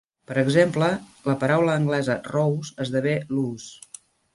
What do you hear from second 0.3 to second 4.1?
exemple, la paraula anglesa "rose" esdevé "lose".